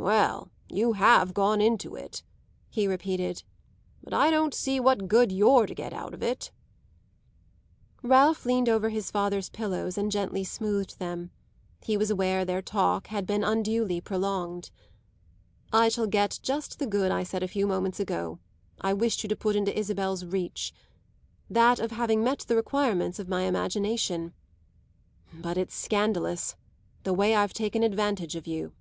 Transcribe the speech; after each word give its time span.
"Well, 0.00 0.48
you 0.70 0.92
have 0.92 1.34
gone 1.34 1.60
into 1.60 1.96
it!" 1.96 2.22
he 2.70 2.86
repeated. 2.86 3.42
"But 4.02 4.14
I 4.14 4.30
don't 4.30 4.54
see 4.54 4.78
what 4.78 5.08
good 5.08 5.32
you're 5.32 5.66
to 5.66 5.74
get 5.74 5.92
of 5.92 6.22
it." 6.22 6.52
Ralph 8.02 8.46
leaned 8.46 8.68
over 8.68 8.90
his 8.90 9.10
father's 9.10 9.50
pillows 9.50 9.98
and 9.98 10.10
gently 10.12 10.44
smoothed 10.44 10.98
them; 11.00 11.32
he 11.82 11.96
was 11.96 12.10
aware 12.12 12.44
their 12.44 12.62
talk 12.62 13.08
had 13.08 13.26
been 13.26 13.42
unduly 13.42 14.00
prolonged. 14.00 14.70
"I 15.72 15.88
shall 15.88 16.06
get 16.06 16.38
just 16.44 16.78
the 16.78 16.86
good 16.86 17.10
I 17.10 17.24
said 17.24 17.42
a 17.42 17.48
few 17.48 17.66
moments 17.66 17.98
ago 17.98 18.38
I 18.80 18.94
wished 18.94 19.18
to 19.20 19.36
put 19.36 19.56
into 19.56 19.76
Isabel's 19.76 20.24
reach 20.24 20.72
that 21.50 21.80
of 21.80 21.90
having 21.90 22.22
met 22.22 22.40
the 22.46 22.56
requirements 22.56 23.18
of 23.18 23.28
my 23.28 23.42
imagination. 23.42 24.32
But 25.34 25.58
it's 25.58 25.74
scandalous, 25.74 26.54
the 27.02 27.12
way 27.12 27.34
I've 27.34 27.52
taken 27.52 27.82
advantage 27.82 28.36
of 28.36 28.46
you!" 28.46 28.72